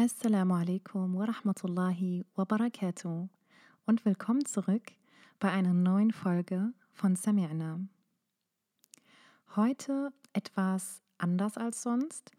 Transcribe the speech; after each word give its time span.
Assalamu 0.00 0.54
alaikum 0.54 1.14
wa 1.14 1.24
rahmatullahi 1.24 2.24
wa 2.36 2.44
barakatuh 2.44 3.28
und 3.84 4.04
willkommen 4.04 4.44
zurück 4.44 4.92
bei 5.40 5.50
einer 5.50 5.74
neuen 5.74 6.12
Folge 6.12 6.72
von 6.92 7.16
Sami'na. 7.16 7.84
Heute 9.56 10.12
etwas 10.34 11.02
anders 11.18 11.56
als 11.56 11.82
sonst, 11.82 12.30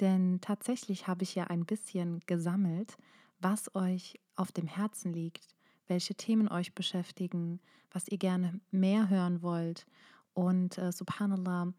denn 0.00 0.40
tatsächlich 0.40 1.06
habe 1.06 1.22
ich 1.22 1.36
ja 1.36 1.44
ein 1.44 1.64
bisschen 1.64 2.18
gesammelt, 2.26 2.96
was 3.38 3.72
euch 3.76 4.18
auf 4.34 4.50
dem 4.50 4.66
Herzen 4.66 5.12
liegt, 5.12 5.46
welche 5.86 6.16
Themen 6.16 6.48
euch 6.48 6.74
beschäftigen, 6.74 7.60
was 7.92 8.08
ihr 8.08 8.18
gerne 8.18 8.58
mehr 8.72 9.08
hören 9.08 9.40
wollt. 9.40 9.86
Und 10.32 10.78
äh, 10.78 10.90
subhanallah, 10.90 11.74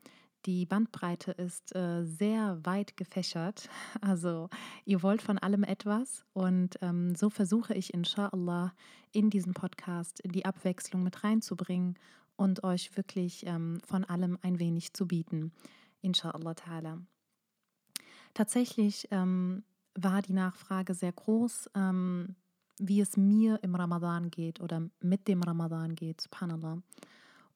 die 0.45 0.65
Bandbreite 0.65 1.31
ist 1.31 1.75
äh, 1.75 2.03
sehr 2.05 2.59
weit 2.63 2.97
gefächert. 2.97 3.69
Also 4.01 4.49
ihr 4.85 5.01
wollt 5.01 5.21
von 5.21 5.37
allem 5.37 5.63
etwas 5.63 6.25
und 6.33 6.77
ähm, 6.81 7.15
so 7.15 7.29
versuche 7.29 7.73
ich 7.73 7.93
inshallah 7.93 8.73
in 9.11 9.29
diesem 9.29 9.53
Podcast 9.53 10.21
die 10.25 10.45
Abwechslung 10.45 11.03
mit 11.03 11.23
reinzubringen 11.23 11.97
und 12.35 12.63
euch 12.63 12.95
wirklich 12.95 13.45
ähm, 13.47 13.79
von 13.85 14.03
allem 14.03 14.37
ein 14.41 14.59
wenig 14.59 14.93
zu 14.93 15.07
bieten. 15.07 15.51
Inshallah 16.01 16.51
ta'ala. 16.51 17.01
Tatsächlich 18.33 19.07
ähm, 19.11 19.63
war 19.95 20.21
die 20.21 20.33
Nachfrage 20.33 20.93
sehr 20.93 21.13
groß, 21.13 21.71
ähm, 21.73 22.35
wie 22.77 22.99
es 22.99 23.17
mir 23.17 23.63
im 23.63 23.75
Ramadan 23.75 24.29
geht 24.29 24.59
oder 24.59 24.89
mit 24.99 25.27
dem 25.27 25.41
Ramadan 25.41 25.95
geht, 25.95 26.21
subhanallah. 26.21 26.81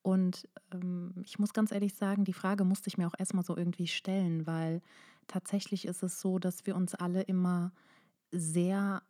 Und 0.02 0.48
ähm, 0.72 1.14
ich 1.24 1.40
muss 1.40 1.54
ganz 1.54 1.72
ehrlich 1.72 1.94
sagen, 1.94 2.24
die 2.24 2.34
Frage 2.34 2.64
musste 2.64 2.88
ich 2.88 2.98
mir 2.98 3.08
auch 3.08 3.16
erstmal 3.18 3.44
so 3.44 3.58
irgendwie 3.58 3.88
stellen, 3.88 4.48
weil 4.48 4.82
tatsächlich 5.28 5.86
ist 5.86 6.04
es 6.04 6.22
so, 6.22 6.40
dass 6.40 6.66
wir 6.66 6.76
uns 6.76 6.96
alle 6.96 7.22
immer 7.22 7.72
sehr, 8.32 9.04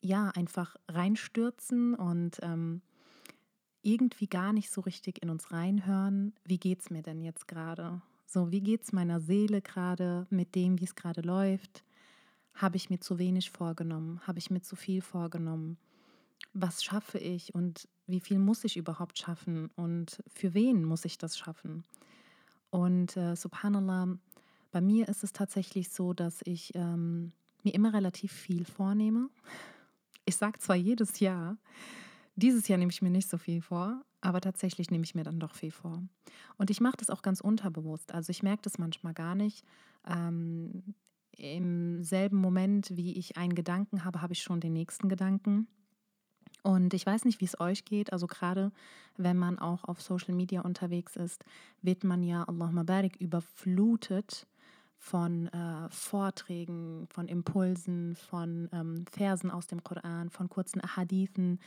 ja, 0.00 0.30
einfach 0.30 0.76
reinstürzen 0.88 1.94
und 1.94 2.38
ähm, 2.42 2.82
irgendwie 3.82 4.26
gar 4.26 4.52
nicht 4.52 4.70
so 4.70 4.80
richtig 4.80 5.22
in 5.22 5.30
uns 5.30 5.52
reinhören, 5.52 6.34
wie 6.44 6.58
geht 6.58 6.80
es 6.80 6.90
mir 6.90 7.02
denn 7.02 7.20
jetzt 7.20 7.46
gerade? 7.46 8.02
So, 8.26 8.50
wie 8.50 8.60
geht 8.60 8.82
es 8.82 8.92
meiner 8.92 9.20
Seele 9.20 9.62
gerade 9.62 10.26
mit 10.30 10.56
dem, 10.56 10.80
wie 10.80 10.84
es 10.84 10.96
gerade 10.96 11.20
läuft? 11.20 11.84
Habe 12.54 12.76
ich 12.76 12.90
mir 12.90 12.98
zu 12.98 13.18
wenig 13.18 13.50
vorgenommen? 13.50 14.20
Habe 14.26 14.40
ich 14.40 14.50
mir 14.50 14.60
zu 14.60 14.74
viel 14.74 15.02
vorgenommen? 15.02 15.78
Was 16.52 16.82
schaffe 16.82 17.18
ich 17.18 17.54
und 17.54 17.88
wie 18.06 18.20
viel 18.20 18.38
muss 18.38 18.64
ich 18.64 18.76
überhaupt 18.76 19.18
schaffen 19.18 19.70
und 19.76 20.22
für 20.28 20.54
wen 20.54 20.84
muss 20.84 21.04
ich 21.04 21.18
das 21.18 21.36
schaffen? 21.36 21.84
Und 22.70 23.16
äh, 23.16 23.34
subhanallah, 23.36 24.18
bei 24.70 24.80
mir 24.80 25.08
ist 25.08 25.24
es 25.24 25.32
tatsächlich 25.32 25.90
so, 25.90 26.12
dass 26.12 26.40
ich 26.44 26.74
ähm, 26.74 27.32
mir 27.62 27.74
immer 27.74 27.92
relativ 27.92 28.32
viel 28.32 28.64
vornehme. 28.64 29.28
Ich 30.28 30.34
sage 30.34 30.58
zwar 30.58 30.74
jedes 30.74 31.20
Jahr, 31.20 31.56
dieses 32.34 32.66
Jahr 32.66 32.78
nehme 32.78 32.90
ich 32.90 33.00
mir 33.00 33.10
nicht 33.10 33.28
so 33.28 33.38
viel 33.38 33.62
vor, 33.62 34.04
aber 34.20 34.40
tatsächlich 34.40 34.90
nehme 34.90 35.04
ich 35.04 35.14
mir 35.14 35.22
dann 35.22 35.38
doch 35.38 35.54
viel 35.54 35.70
vor. 35.70 36.02
Und 36.58 36.68
ich 36.68 36.80
mache 36.80 36.96
das 36.98 37.10
auch 37.10 37.22
ganz 37.22 37.40
unterbewusst. 37.40 38.12
Also 38.12 38.30
ich 38.30 38.42
merke 38.42 38.62
das 38.62 38.76
manchmal 38.76 39.14
gar 39.14 39.34
nicht. 39.34 39.64
Ähm, 40.06 40.94
Im 41.36 42.02
selben 42.02 42.38
Moment, 42.38 42.90
wie 42.96 43.16
ich 43.16 43.36
einen 43.36 43.54
Gedanken 43.54 44.04
habe, 44.04 44.20
habe 44.20 44.32
ich 44.32 44.42
schon 44.42 44.60
den 44.60 44.72
nächsten 44.72 45.08
Gedanken. 45.08 45.68
Und 46.66 46.94
ich 46.94 47.06
weiß 47.06 47.26
nicht, 47.26 47.40
wie 47.40 47.44
es 47.44 47.60
euch 47.60 47.84
geht. 47.84 48.12
Also 48.12 48.26
gerade 48.26 48.72
wenn 49.16 49.36
man 49.36 49.56
auch 49.56 49.84
auf 49.84 50.02
Social 50.02 50.34
Media 50.34 50.62
unterwegs 50.62 51.14
ist, 51.14 51.44
wird 51.80 52.02
man 52.02 52.24
ja, 52.24 52.42
Allahumma 52.42 52.82
barik, 52.82 53.14
überflutet 53.20 54.48
von 54.98 55.46
äh, 55.46 55.88
Vorträgen, 55.90 57.06
von 57.06 57.28
Impulsen, 57.28 58.16
von 58.16 58.68
ähm, 58.72 59.04
Versen 59.12 59.52
aus 59.52 59.68
dem 59.68 59.84
Koran, 59.84 60.28
von 60.28 60.48
kurzen 60.48 60.82
Ahadithen, 60.82 61.60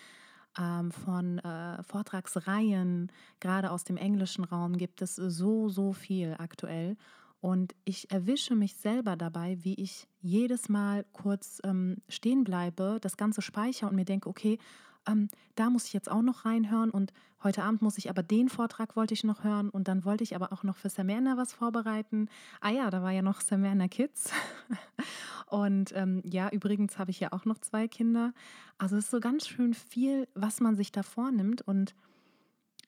ähm, 0.59 0.92
von 0.92 1.39
äh, 1.39 1.81
Vortragsreihen. 1.81 3.09
Gerade 3.39 3.72
aus 3.72 3.86
dem 3.86 3.95
englischen 3.95 4.43
Raum 4.43 4.76
gibt 4.76 5.02
es 5.02 5.15
so, 5.15 5.70
so 5.70 5.93
viel 5.93 6.36
aktuell. 6.39 6.98
Und 7.39 7.73
ich 7.86 8.11
erwische 8.11 8.54
mich 8.54 8.76
selber 8.76 9.15
dabei, 9.15 9.59
wie 9.61 9.76
ich 9.76 10.09
jedes 10.20 10.67
Mal 10.67 11.05
kurz 11.14 11.61
ähm, 11.64 12.02
stehen 12.09 12.43
bleibe, 12.43 12.98
das 12.99 13.15
Ganze 13.15 13.42
speichere 13.42 13.89
und 13.89 13.95
mir 13.95 14.04
denke, 14.04 14.27
okay, 14.27 14.59
ähm, 15.08 15.30
da 15.55 15.70
muss 15.70 15.86
ich 15.86 15.93
jetzt 15.93 16.10
auch 16.10 16.21
noch 16.21 16.45
reinhören 16.45 16.89
und 16.89 17.14
heute 17.43 17.64
Abend 17.64 17.82
muss 17.82 17.98
ich 17.98 18.10
aber 18.10 18.23
den 18.23 18.49
Vortrag 18.49 18.95
wollte 18.95 19.14
ich 19.14 19.23
noch 19.23 19.43
hören 19.43 19.70
und 19.70 19.87
dann 19.87 20.05
wollte 20.05 20.23
ich 20.23 20.36
aber 20.36 20.52
auch 20.52 20.64
noch 20.64 20.77
für 20.77 20.89
Samerna 20.89 21.37
was 21.37 21.54
vorbereiten. 21.54 22.30
Ah 22.61 22.70
ja, 22.70 22.89
da 22.89 23.02
war 23.02 23.11
ja 23.11 23.21
noch 23.21 23.42
Samerna 23.42 23.88
Kids. 23.88 24.32
und 25.48 25.92
ähm, 25.95 26.21
ja, 26.26 26.49
übrigens 26.49 26.98
habe 26.98 27.11
ich 27.11 27.20
ja 27.20 27.32
auch 27.32 27.45
noch 27.45 27.59
zwei 27.59 27.88
Kinder. 27.88 28.33
Also 28.77 28.98
es 28.98 29.05
ist 29.05 29.11
so 29.11 29.20
ganz 29.20 29.48
schön 29.48 29.73
viel, 29.73 30.27
was 30.36 30.59
man 30.59 30.76
sich 30.76 30.92
da 30.92 31.04
vornimmt 31.04 31.61
und 31.61 31.95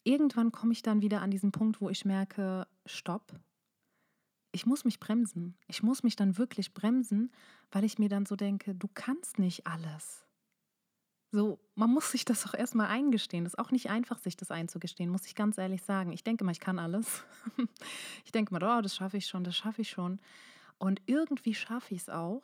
irgendwann 0.03 0.51
komme 0.51 0.73
ich 0.73 0.81
dann 0.81 1.01
wieder 1.01 1.21
an 1.21 1.31
diesen 1.31 1.51
Punkt, 1.51 1.81
wo 1.81 1.89
ich 1.89 2.05
merke, 2.05 2.67
stopp, 2.85 3.39
ich 4.51 4.65
muss 4.65 4.83
mich 4.83 4.99
bremsen. 4.99 5.55
Ich 5.67 5.81
muss 5.81 6.03
mich 6.03 6.15
dann 6.15 6.37
wirklich 6.37 6.73
bremsen, 6.73 7.31
weil 7.71 7.83
ich 7.83 7.99
mir 7.99 8.09
dann 8.09 8.25
so 8.25 8.35
denke, 8.35 8.75
du 8.75 8.87
kannst 8.93 9.39
nicht 9.39 9.65
alles. 9.65 10.25
So, 11.33 11.59
man 11.75 11.89
muss 11.89 12.11
sich 12.11 12.25
das 12.25 12.45
auch 12.45 12.53
erstmal 12.53 12.87
eingestehen. 12.87 13.45
Das 13.45 13.53
ist 13.53 13.59
auch 13.59 13.71
nicht 13.71 13.89
einfach, 13.89 14.17
sich 14.17 14.35
das 14.35 14.51
einzugestehen, 14.51 15.09
muss 15.09 15.25
ich 15.25 15.33
ganz 15.33 15.57
ehrlich 15.57 15.81
sagen. 15.81 16.11
Ich 16.11 16.25
denke 16.25 16.43
mal, 16.43 16.51
ich 16.51 16.59
kann 16.59 16.79
alles. 16.79 17.23
Ich 18.25 18.31
denke 18.31 18.53
mal, 18.53 18.63
oh, 18.63 18.81
das 18.81 18.95
schaffe 18.95 19.17
ich 19.17 19.27
schon, 19.27 19.43
das 19.43 19.55
schaffe 19.55 19.81
ich 19.81 19.89
schon. 19.89 20.19
Und 20.77 21.01
irgendwie 21.05 21.53
schaffe 21.53 21.95
ich 21.95 22.01
es 22.01 22.09
auch. 22.09 22.43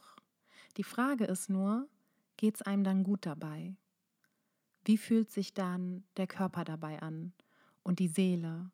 Die 0.78 0.84
Frage 0.84 1.25
ist 1.25 1.50
nur, 1.50 1.88
geht 2.36 2.56
es 2.56 2.62
einem 2.62 2.84
dann 2.84 3.03
gut 3.03 3.25
dabei? 3.25 3.75
Wie 4.86 4.98
fühlt 4.98 5.31
sich 5.31 5.54
dann 5.54 6.04
der 6.18 6.28
Körper 6.28 6.64
dabei 6.64 7.02
an 7.02 7.34
und 7.84 8.00
die 8.00 8.08
Seele? 8.08 8.72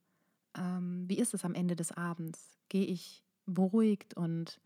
Ähm, 0.55 1.05
wie 1.07 1.17
ist 1.17 1.33
es 1.33 1.45
am 1.45 1.55
Ende 1.55 1.75
des 1.75 1.91
Abends? 1.91 2.57
Gehe 2.69 2.85
ich 2.85 3.23
beruhigt 3.45 4.15
und 4.15 4.59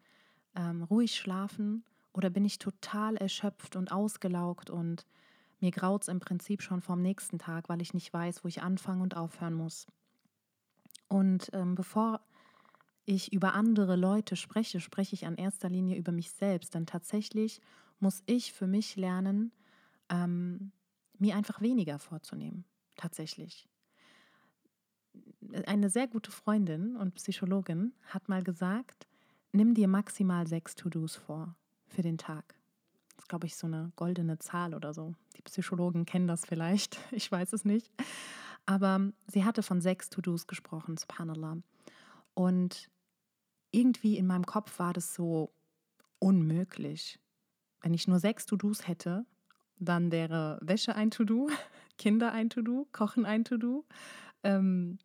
ähm, 0.56 0.84
ruhig 0.84 1.16
schlafen 1.16 1.84
oder 2.14 2.30
bin 2.30 2.46
ich 2.46 2.60
total 2.60 3.18
erschöpft 3.18 3.76
und 3.76 3.92
ausgelaugt 3.92 4.70
und 4.70 5.06
mir 5.60 5.72
graut 5.72 6.04
es 6.04 6.08
im 6.08 6.20
Prinzip 6.20 6.62
schon 6.62 6.82
vom 6.82 7.02
nächsten 7.02 7.40
Tag, 7.40 7.70
weil 7.70 7.82
ich 7.82 7.94
nicht 7.94 8.14
weiß, 8.14 8.44
wo 8.44 8.48
ich 8.48 8.62
anfangen 8.62 9.02
und 9.02 9.16
aufhören 9.16 9.54
muss. 9.54 9.88
Und 11.08 11.50
ähm, 11.54 11.76
bevor 11.76 12.22
ich 13.06 13.32
über 13.32 13.54
andere 13.54 13.96
Leute 13.96 14.36
spreche, 14.36 14.80
spreche 14.80 15.16
ich 15.16 15.26
an 15.26 15.36
erster 15.36 15.70
Linie 15.70 15.98
über 15.98 16.12
mich 16.12 16.32
selbst. 16.32 16.76
Denn 16.76 16.86
tatsächlich 16.86 17.62
muss 18.00 18.22
ich 18.26 18.54
für 18.54 18.68
mich 18.68 18.96
lernen, 18.98 19.52
ähm, 20.10 20.72
mir 21.18 21.36
einfach 21.36 21.62
weniger 21.62 22.00
vorzunehmen. 22.00 22.66
Tatsächlich. 22.96 23.68
Eine 25.66 25.90
sehr 25.90 26.08
gute 26.08 26.32
Freundin 26.32 26.98
und 26.98 27.16
Psychologin 27.16 27.94
hat 28.08 28.28
mal 28.28 28.44
gesagt, 28.44 29.08
nimm 29.54 29.74
dir 29.74 29.88
maximal 29.88 30.46
sechs 30.46 30.76
To-Dos 30.76 31.16
vor 31.16 31.56
für 31.88 32.02
den 32.02 32.18
Tag. 32.18 32.57
Ist, 33.28 33.30
glaube 33.30 33.46
ich, 33.46 33.58
so 33.58 33.68
eine 33.68 33.92
goldene 33.98 34.40
Zahl 34.40 34.74
oder 34.74 34.94
so. 34.94 35.14
Die 35.36 35.42
Psychologen 35.42 36.06
kennen 36.06 36.28
das 36.28 36.46
vielleicht, 36.46 36.98
ich 37.12 37.30
weiß 37.30 37.52
es 37.52 37.66
nicht. 37.66 37.92
Aber 38.66 39.02
sie 39.28 39.44
hatte 39.44 39.64
von 39.64 39.82
sechs 39.82 40.10
To-Dos 40.10 40.48
gesprochen, 40.48 40.96
subhanallah. 40.96 41.58
Und 42.36 42.90
irgendwie 43.72 44.18
in 44.18 44.28
meinem 44.28 44.46
Kopf 44.46 44.80
war 44.80 44.94
das 44.94 45.14
so 45.14 45.52
unmöglich. 46.20 47.20
Wenn 47.82 47.94
ich 47.94 48.08
nur 48.08 48.20
sechs 48.20 48.46
To-Dos 48.46 48.88
hätte, 48.88 49.26
dann 49.78 50.10
wäre 50.14 50.58
Wäsche 50.62 50.96
ein 50.96 51.12
To-Do, 51.12 51.50
Kinder 51.98 52.32
ein 52.32 52.50
To-Do, 52.50 52.88
Kochen 52.94 53.26
ein 53.26 53.44
To-Do. 53.44 53.84
Ähm, 54.44 55.00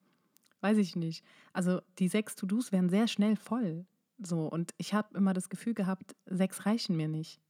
weiß 0.61 0.78
ich 0.78 0.94
nicht. 0.94 1.25
Also 1.53 1.81
die 1.99 2.06
sechs 2.06 2.37
To-Dos 2.37 2.71
wären 2.71 2.88
sehr 2.88 3.09
schnell 3.09 3.34
voll. 3.34 3.84
So, 4.21 4.47
und 4.47 4.75
ich 4.77 4.94
habe 4.94 5.19
immer 5.19 5.32
das 5.32 5.49
Gefühl 5.49 5.75
gehabt, 5.75 6.15
sechs 6.27 6.66
reichen 6.66 6.97
mir 6.97 7.09
nicht. 7.09 7.41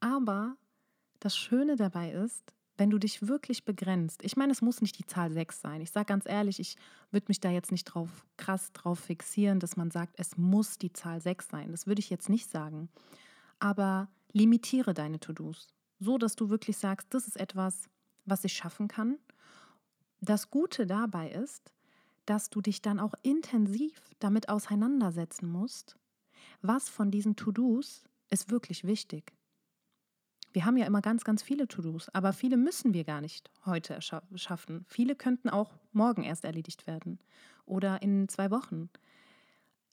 Aber 0.00 0.56
das 1.20 1.36
Schöne 1.36 1.76
dabei 1.76 2.12
ist, 2.12 2.54
wenn 2.78 2.90
du 2.90 2.98
dich 2.98 3.26
wirklich 3.26 3.64
begrenzt, 3.64 4.22
ich 4.22 4.36
meine, 4.36 4.52
es 4.52 4.60
muss 4.60 4.82
nicht 4.82 4.98
die 4.98 5.06
Zahl 5.06 5.32
6 5.32 5.60
sein. 5.60 5.80
Ich 5.80 5.90
sage 5.90 6.06
ganz 6.06 6.26
ehrlich, 6.26 6.60
ich 6.60 6.76
würde 7.10 7.26
mich 7.28 7.40
da 7.40 7.50
jetzt 7.50 7.72
nicht 7.72 7.84
drauf 7.84 8.26
krass 8.36 8.72
drauf 8.72 8.98
fixieren, 9.00 9.60
dass 9.60 9.76
man 9.76 9.90
sagt, 9.90 10.14
es 10.18 10.36
muss 10.36 10.78
die 10.78 10.92
Zahl 10.92 11.20
6 11.20 11.48
sein. 11.48 11.70
Das 11.70 11.86
würde 11.86 12.00
ich 12.00 12.10
jetzt 12.10 12.28
nicht 12.28 12.50
sagen. 12.50 12.90
Aber 13.58 14.08
limitiere 14.32 14.92
deine 14.92 15.18
To-Dos, 15.18 15.68
so 15.98 16.18
dass 16.18 16.36
du 16.36 16.50
wirklich 16.50 16.76
sagst, 16.76 17.08
das 17.14 17.26
ist 17.26 17.38
etwas, 17.38 17.88
was 18.26 18.44
ich 18.44 18.52
schaffen 18.52 18.88
kann. 18.88 19.16
Das 20.20 20.50
Gute 20.50 20.86
dabei 20.86 21.30
ist, 21.30 21.72
dass 22.26 22.50
du 22.50 22.60
dich 22.60 22.82
dann 22.82 23.00
auch 23.00 23.14
intensiv 23.22 24.02
damit 24.18 24.48
auseinandersetzen 24.48 25.48
musst, 25.48 25.96
was 26.60 26.88
von 26.88 27.10
diesen 27.10 27.36
To-Dos 27.36 28.04
ist 28.28 28.50
wirklich 28.50 28.84
wichtig. 28.84 29.35
Wir 30.56 30.64
haben 30.64 30.78
ja 30.78 30.86
immer 30.86 31.02
ganz, 31.02 31.22
ganz 31.22 31.42
viele 31.42 31.68
To-Dos, 31.68 32.08
aber 32.14 32.32
viele 32.32 32.56
müssen 32.56 32.94
wir 32.94 33.04
gar 33.04 33.20
nicht 33.20 33.50
heute 33.66 34.00
schaffen. 34.00 34.86
Viele 34.88 35.14
könnten 35.14 35.50
auch 35.50 35.74
morgen 35.92 36.22
erst 36.22 36.46
erledigt 36.46 36.86
werden 36.86 37.18
oder 37.66 38.00
in 38.00 38.26
zwei 38.30 38.50
Wochen. 38.50 38.88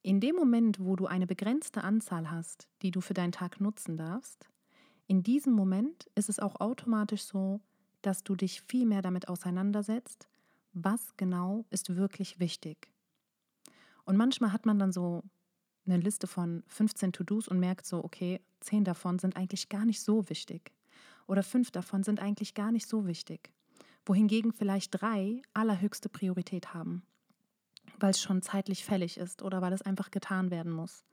In 0.04 0.21
dem 0.21 0.38
Moment, 0.38 0.80
wo 0.80 0.95
du 0.95 1.06
eine 1.06 1.27
begrenzte 1.27 1.83
Anzahl 1.83 2.31
hast, 2.31 2.69
die 2.81 2.92
du 2.92 3.01
für 3.01 3.13
deinen 3.13 3.33
Tag 3.33 3.60
nutzen 3.60 3.98
darfst, 3.98 4.48
in 5.06 5.21
diesem 5.21 5.51
Moment 5.51 6.10
ist 6.15 6.30
es 6.30 6.39
auch 6.39 6.62
automatisch 6.62 7.24
so, 7.24 7.60
dass 8.01 8.24
du 8.24 8.33
dich 8.33 8.62
viel 8.62 8.86
mehr 8.86 9.01
damit 9.01 9.27
auseinandersetzt, 9.27 10.30
was 10.71 11.18
genau 11.18 11.65
ist 11.71 11.98
wirklich 11.98 12.39
wichtig. 12.39 12.89
Und 14.06 14.15
manchmal 14.15 14.54
hat 14.54 14.65
man 14.65 14.80
dann 14.80 14.94
so 14.94 15.24
eine 15.85 15.97
Liste 15.97 16.27
von 16.27 16.63
15 16.68 17.12
To-Dos 17.13 17.47
und 17.47 17.59
merkt 17.59 17.85
so, 17.85 18.03
okay, 18.03 18.41
10 18.62 18.83
davon 18.83 19.19
sind 19.19 19.35
eigentlich 19.35 19.69
gar 19.69 19.85
nicht 19.85 20.01
so 20.01 20.30
wichtig. 20.30 20.71
Oder 21.27 21.44
5 21.44 21.71
davon 21.71 22.03
sind 22.03 22.19
eigentlich 22.21 22.53
gar 22.53 22.71
nicht 22.71 22.88
so 22.88 23.06
wichtig. 23.06 23.51
Wohingegen 24.06 24.51
vielleicht 24.51 25.01
drei 25.01 25.41
allerhöchste 25.53 26.09
Priorität 26.09 26.74
haben, 26.74 27.03
weil 28.00 28.12
es 28.12 28.21
schon 28.21 28.41
zeitlich 28.41 28.83
fällig 28.83 29.18
ist 29.18 29.41
oder 29.41 29.62
weil 29.62 29.74
es 29.74 29.81
einfach 29.81 30.12
getan 30.12 30.51
werden 30.51 30.71
muss. 30.71 31.06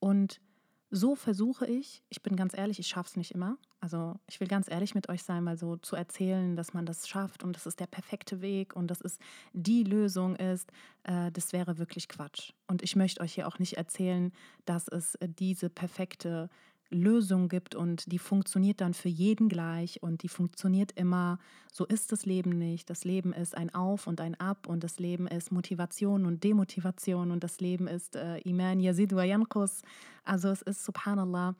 Und 0.00 0.40
so 0.90 1.14
versuche 1.14 1.66
ich, 1.66 2.02
ich 2.08 2.22
bin 2.22 2.36
ganz 2.36 2.56
ehrlich, 2.56 2.78
ich 2.78 2.86
schaffe 2.86 3.08
es 3.10 3.16
nicht 3.16 3.32
immer. 3.32 3.58
Also 3.80 4.14
ich 4.26 4.40
will 4.40 4.48
ganz 4.48 4.68
ehrlich 4.70 4.94
mit 4.94 5.08
euch 5.08 5.22
sein, 5.22 5.44
mal 5.44 5.56
so 5.56 5.76
zu 5.76 5.94
erzählen, 5.94 6.56
dass 6.56 6.74
man 6.74 6.86
das 6.86 7.06
schafft 7.06 7.44
und 7.44 7.54
das 7.54 7.66
ist 7.66 7.78
der 7.78 7.86
perfekte 7.86 8.40
Weg 8.40 8.74
und 8.74 8.88
das 8.88 9.00
ist 9.00 9.20
die 9.52 9.84
Lösung 9.84 10.34
ist, 10.36 10.72
äh, 11.04 11.30
das 11.30 11.52
wäre 11.52 11.78
wirklich 11.78 12.08
Quatsch. 12.08 12.52
Und 12.66 12.82
ich 12.82 12.96
möchte 12.96 13.20
euch 13.20 13.34
hier 13.34 13.46
auch 13.46 13.58
nicht 13.58 13.74
erzählen, 13.76 14.32
dass 14.64 14.88
es 14.88 15.14
äh, 15.16 15.28
diese 15.28 15.68
perfekte 15.70 16.48
Lösung 16.90 17.48
gibt 17.48 17.74
und 17.74 18.10
die 18.10 18.18
funktioniert 18.18 18.80
dann 18.80 18.94
für 18.94 19.08
jeden 19.08 19.48
gleich 19.48 20.02
und 20.02 20.22
die 20.22 20.28
funktioniert 20.28 20.92
immer. 20.92 21.38
So 21.72 21.84
ist 21.84 22.12
das 22.12 22.24
Leben 22.24 22.58
nicht. 22.58 22.88
Das 22.90 23.04
Leben 23.04 23.32
ist 23.32 23.56
ein 23.56 23.74
Auf 23.74 24.06
und 24.06 24.20
ein 24.20 24.34
Ab 24.40 24.66
und 24.66 24.82
das 24.84 24.98
Leben 24.98 25.26
ist 25.26 25.52
Motivation 25.52 26.24
und 26.24 26.44
Demotivation 26.44 27.30
und 27.30 27.44
das 27.44 27.60
Leben 27.60 27.86
ist 27.86 28.16
äh, 28.16 28.38
Iman 28.38 28.80
Yazid 28.80 29.14
wa 29.14 29.22
Yankus. 29.22 29.82
Also 30.24 30.48
es 30.48 30.62
ist 30.62 30.84
Subhanallah 30.84 31.54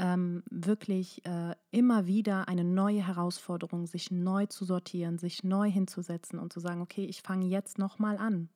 ähm, 0.00 0.42
wirklich 0.50 1.24
äh, 1.26 1.54
immer 1.70 2.06
wieder 2.06 2.48
eine 2.48 2.64
neue 2.64 3.06
Herausforderung, 3.06 3.86
sich 3.86 4.10
neu 4.10 4.46
zu 4.46 4.64
sortieren, 4.64 5.18
sich 5.18 5.44
neu 5.44 5.70
hinzusetzen 5.70 6.38
und 6.38 6.52
zu 6.52 6.60
sagen, 6.60 6.80
okay, 6.80 7.04
ich 7.04 7.20
fange 7.20 7.46
jetzt 7.46 7.78
nochmal 7.78 8.16
an. 8.16 8.48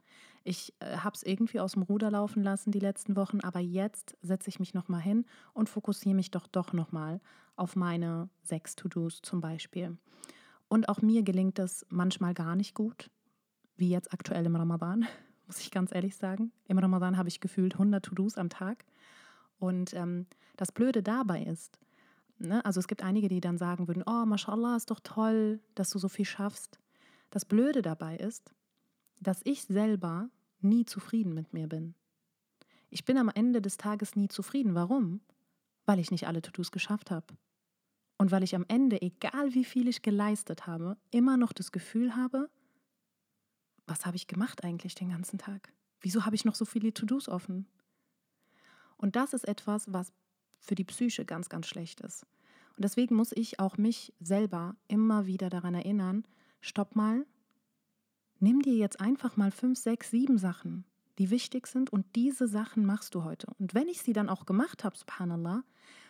Ich 0.44 0.74
äh, 0.80 0.98
habe 0.98 1.14
es 1.16 1.22
irgendwie 1.22 1.58
aus 1.58 1.72
dem 1.72 1.82
Ruder 1.82 2.10
laufen 2.10 2.42
lassen 2.42 2.70
die 2.70 2.78
letzten 2.78 3.16
Wochen, 3.16 3.40
aber 3.40 3.60
jetzt 3.60 4.16
setze 4.20 4.50
ich 4.50 4.60
mich 4.60 4.74
nochmal 4.74 5.00
hin 5.00 5.24
und 5.54 5.70
fokussiere 5.70 6.14
mich 6.14 6.30
doch 6.30 6.46
doch 6.46 6.72
nochmal 6.74 7.20
auf 7.56 7.76
meine 7.76 8.28
sechs 8.42 8.76
To-Dos 8.76 9.22
zum 9.22 9.40
Beispiel. 9.40 9.96
Und 10.68 10.88
auch 10.88 11.00
mir 11.00 11.22
gelingt 11.22 11.58
das 11.58 11.86
manchmal 11.88 12.34
gar 12.34 12.56
nicht 12.56 12.74
gut, 12.74 13.10
wie 13.76 13.88
jetzt 13.88 14.12
aktuell 14.12 14.44
im 14.44 14.56
Ramadan, 14.56 15.06
muss 15.46 15.60
ich 15.60 15.70
ganz 15.70 15.94
ehrlich 15.94 16.16
sagen. 16.16 16.52
Im 16.68 16.78
Ramadan 16.78 17.16
habe 17.16 17.28
ich 17.28 17.40
gefühlt 17.40 17.74
100 17.74 18.04
To-Dos 18.04 18.36
am 18.36 18.50
Tag. 18.50 18.84
Und 19.58 19.94
ähm, 19.94 20.26
das 20.56 20.72
Blöde 20.72 21.02
dabei 21.02 21.42
ist, 21.42 21.78
ne, 22.38 22.62
also 22.66 22.80
es 22.80 22.88
gibt 22.88 23.02
einige, 23.02 23.28
die 23.28 23.40
dann 23.40 23.56
sagen 23.56 23.88
würden, 23.88 24.02
oh, 24.06 24.26
mashallah, 24.26 24.76
ist 24.76 24.90
doch 24.90 25.00
toll, 25.00 25.60
dass 25.74 25.90
du 25.90 25.98
so 25.98 26.08
viel 26.08 26.26
schaffst. 26.26 26.78
Das 27.30 27.46
Blöde 27.46 27.80
dabei 27.80 28.16
ist, 28.16 28.52
dass 29.20 29.40
ich 29.44 29.62
selber 29.62 30.28
nie 30.64 30.84
zufrieden 30.84 31.34
mit 31.34 31.52
mir 31.52 31.68
bin. 31.68 31.94
Ich 32.90 33.04
bin 33.04 33.18
am 33.18 33.28
Ende 33.28 33.60
des 33.60 33.76
Tages 33.76 34.16
nie 34.16 34.28
zufrieden. 34.28 34.74
Warum? 34.74 35.20
Weil 35.84 35.98
ich 35.98 36.10
nicht 36.10 36.26
alle 36.26 36.42
To-Dos 36.42 36.70
geschafft 36.70 37.10
habe. 37.10 37.34
Und 38.18 38.30
weil 38.30 38.42
ich 38.42 38.54
am 38.54 38.64
Ende, 38.68 39.02
egal 39.02 39.54
wie 39.54 39.64
viel 39.64 39.88
ich 39.88 40.02
geleistet 40.02 40.66
habe, 40.66 40.96
immer 41.10 41.36
noch 41.36 41.52
das 41.52 41.72
Gefühl 41.72 42.16
habe, 42.16 42.48
was 43.86 44.06
habe 44.06 44.16
ich 44.16 44.26
gemacht 44.26 44.64
eigentlich 44.64 44.94
den 44.94 45.10
ganzen 45.10 45.38
Tag? 45.38 45.72
Wieso 46.00 46.24
habe 46.24 46.36
ich 46.36 46.44
noch 46.44 46.54
so 46.54 46.64
viele 46.64 46.94
To-Dos 46.94 47.28
offen? 47.28 47.66
Und 48.96 49.16
das 49.16 49.34
ist 49.34 49.46
etwas, 49.46 49.92
was 49.92 50.12
für 50.58 50.74
die 50.74 50.84
Psyche 50.84 51.24
ganz, 51.24 51.48
ganz 51.48 51.66
schlecht 51.66 52.00
ist. 52.00 52.24
Und 52.76 52.84
deswegen 52.84 53.14
muss 53.14 53.32
ich 53.32 53.60
auch 53.60 53.76
mich 53.76 54.12
selber 54.20 54.76
immer 54.88 55.26
wieder 55.26 55.50
daran 55.50 55.74
erinnern, 55.74 56.24
stopp 56.60 56.96
mal, 56.96 57.26
Nimm 58.44 58.60
dir 58.60 58.74
jetzt 58.74 59.00
einfach 59.00 59.38
mal 59.38 59.50
fünf, 59.50 59.78
sechs, 59.78 60.10
sieben 60.10 60.36
Sachen, 60.36 60.84
die 61.16 61.30
wichtig 61.30 61.66
sind 61.66 61.88
und 61.88 62.04
diese 62.14 62.46
Sachen 62.46 62.84
machst 62.84 63.14
du 63.14 63.24
heute. 63.24 63.46
Und 63.58 63.72
wenn 63.72 63.88
ich 63.88 64.02
sie 64.02 64.12
dann 64.12 64.28
auch 64.28 64.44
gemacht 64.44 64.84
habe, 64.84 64.98
subhanallah, 64.98 65.64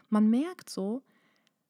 man 0.08 0.28
merkt 0.28 0.68
so, 0.68 1.04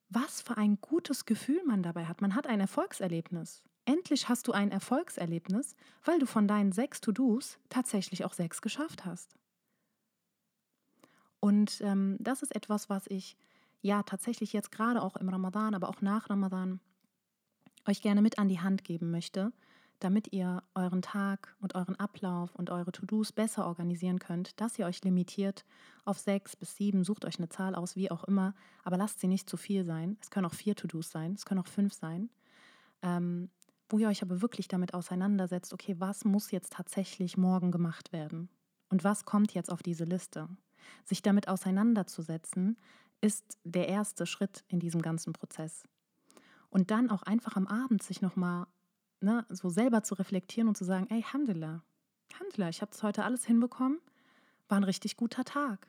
was 0.08 0.40
für 0.40 0.56
ein 0.56 0.78
gutes 0.80 1.26
Gefühl 1.26 1.62
man 1.66 1.82
dabei 1.82 2.06
hat. 2.06 2.22
Man 2.22 2.34
hat 2.34 2.46
ein 2.46 2.60
Erfolgserlebnis. 2.60 3.62
Endlich 3.84 4.30
hast 4.30 4.48
du 4.48 4.52
ein 4.52 4.70
Erfolgserlebnis, 4.70 5.76
weil 6.02 6.18
du 6.18 6.24
von 6.24 6.48
deinen 6.48 6.72
sechs 6.72 7.02
To-Dos 7.02 7.58
tatsächlich 7.68 8.24
auch 8.24 8.32
sechs 8.32 8.62
geschafft 8.62 9.04
hast. 9.04 9.34
Und 11.40 11.82
ähm, 11.82 12.16
das 12.20 12.40
ist 12.40 12.56
etwas, 12.56 12.88
was 12.88 13.06
ich 13.08 13.36
ja 13.82 14.02
tatsächlich 14.02 14.54
jetzt 14.54 14.72
gerade 14.72 15.02
auch 15.02 15.16
im 15.16 15.28
Ramadan, 15.28 15.74
aber 15.74 15.90
auch 15.90 16.00
nach 16.00 16.30
Ramadan 16.30 16.80
euch 17.86 18.00
gerne 18.00 18.22
mit 18.22 18.38
an 18.38 18.48
die 18.48 18.60
Hand 18.60 18.82
geben 18.82 19.10
möchte, 19.10 19.52
damit 20.04 20.32
ihr 20.32 20.62
euren 20.74 21.00
Tag 21.02 21.56
und 21.60 21.74
euren 21.74 21.96
Ablauf 21.96 22.54
und 22.54 22.68
eure 22.70 22.92
To-Dos 22.92 23.32
besser 23.32 23.66
organisieren 23.66 24.18
könnt, 24.18 24.60
dass 24.60 24.78
ihr 24.78 24.86
euch 24.86 25.02
limitiert 25.02 25.64
auf 26.04 26.18
sechs 26.18 26.54
bis 26.54 26.76
sieben, 26.76 27.04
sucht 27.04 27.24
euch 27.24 27.38
eine 27.38 27.48
Zahl 27.48 27.74
aus, 27.74 27.96
wie 27.96 28.10
auch 28.10 28.24
immer, 28.24 28.54
aber 28.82 28.98
lasst 28.98 29.20
sie 29.20 29.28
nicht 29.28 29.48
zu 29.48 29.56
viel 29.56 29.84
sein. 29.84 30.18
Es 30.20 30.30
können 30.30 30.46
auch 30.46 30.54
vier 30.54 30.76
To-Dos 30.76 31.10
sein, 31.10 31.32
es 31.32 31.46
können 31.46 31.60
auch 31.60 31.66
fünf 31.66 31.94
sein. 31.94 32.28
Ähm, 33.02 33.50
wo 33.88 33.98
ihr 33.98 34.08
euch 34.08 34.22
aber 34.22 34.42
wirklich 34.42 34.68
damit 34.68 34.92
auseinandersetzt, 34.94 35.72
okay, 35.72 35.96
was 35.98 36.24
muss 36.24 36.50
jetzt 36.50 36.72
tatsächlich 36.72 37.36
morgen 37.36 37.70
gemacht 37.70 38.12
werden? 38.12 38.48
Und 38.90 39.04
was 39.04 39.24
kommt 39.24 39.54
jetzt 39.54 39.70
auf 39.72 39.82
diese 39.82 40.04
Liste? 40.04 40.48
Sich 41.04 41.22
damit 41.22 41.48
auseinanderzusetzen, 41.48 42.76
ist 43.20 43.58
der 43.64 43.88
erste 43.88 44.26
Schritt 44.26 44.64
in 44.68 44.80
diesem 44.80 45.00
ganzen 45.00 45.32
Prozess. 45.32 45.84
Und 46.68 46.90
dann 46.90 47.10
auch 47.10 47.22
einfach 47.22 47.56
am 47.56 47.66
Abend 47.66 48.02
sich 48.02 48.20
nochmal 48.20 48.66
ne, 49.24 49.46
so 49.48 49.68
selber 49.68 50.02
zu 50.02 50.14
reflektieren 50.14 50.68
und 50.68 50.76
zu 50.76 50.84
sagen, 50.84 51.06
ey, 51.10 51.24
Alhamdulillah, 51.24 51.82
Alhamdulillah, 52.32 52.68
ich 52.68 52.82
habe 52.82 52.92
es 52.92 53.02
heute 53.02 53.24
alles 53.24 53.44
hinbekommen, 53.44 53.98
war 54.68 54.78
ein 54.78 54.84
richtig 54.84 55.16
guter 55.16 55.44
Tag. 55.44 55.88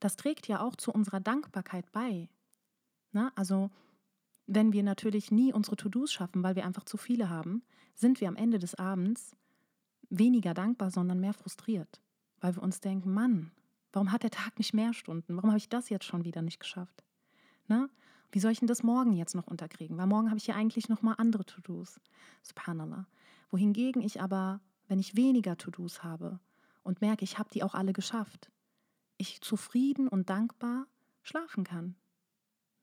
Das 0.00 0.16
trägt 0.16 0.48
ja 0.48 0.60
auch 0.60 0.76
zu 0.76 0.92
unserer 0.92 1.20
Dankbarkeit 1.20 1.90
bei. 1.92 2.28
Ne? 3.12 3.32
Also 3.34 3.70
wenn 4.46 4.72
wir 4.72 4.82
natürlich 4.82 5.30
nie 5.30 5.52
unsere 5.52 5.76
To-Dos 5.76 6.12
schaffen, 6.12 6.42
weil 6.42 6.56
wir 6.56 6.64
einfach 6.64 6.84
zu 6.84 6.96
viele 6.96 7.30
haben, 7.30 7.62
sind 7.94 8.20
wir 8.20 8.28
am 8.28 8.36
Ende 8.36 8.58
des 8.58 8.74
Abends 8.74 9.36
weniger 10.10 10.54
dankbar, 10.54 10.90
sondern 10.90 11.20
mehr 11.20 11.32
frustriert, 11.32 12.00
weil 12.40 12.54
wir 12.54 12.62
uns 12.62 12.80
denken, 12.80 13.12
Mann, 13.12 13.52
warum 13.92 14.12
hat 14.12 14.22
der 14.22 14.30
Tag 14.30 14.58
nicht 14.58 14.74
mehr 14.74 14.92
Stunden? 14.92 15.36
Warum 15.36 15.50
habe 15.50 15.58
ich 15.58 15.68
das 15.68 15.88
jetzt 15.88 16.04
schon 16.04 16.24
wieder 16.24 16.42
nicht 16.42 16.60
geschafft? 16.60 17.04
Ne? 17.68 17.88
Wie 18.34 18.40
soll 18.40 18.50
ich 18.50 18.58
denn 18.58 18.66
das 18.66 18.82
morgen 18.82 19.12
jetzt 19.12 19.36
noch 19.36 19.46
unterkriegen? 19.46 19.96
Weil 19.96 20.08
morgen 20.08 20.28
habe 20.28 20.38
ich 20.38 20.48
ja 20.48 20.56
eigentlich 20.56 20.88
noch 20.88 21.02
mal 21.02 21.14
andere 21.18 21.44
To-Dos. 21.44 22.00
Subhanallah. 22.42 23.06
Wohingegen 23.50 24.02
ich 24.02 24.20
aber, 24.20 24.60
wenn 24.88 24.98
ich 24.98 25.14
weniger 25.14 25.56
To-Dos 25.56 26.02
habe 26.02 26.40
und 26.82 27.00
merke, 27.00 27.22
ich 27.22 27.38
habe 27.38 27.48
die 27.50 27.62
auch 27.62 27.76
alle 27.76 27.92
geschafft, 27.92 28.50
ich 29.18 29.40
zufrieden 29.40 30.08
und 30.08 30.30
dankbar 30.30 30.88
schlafen 31.22 31.62
kann. 31.62 31.94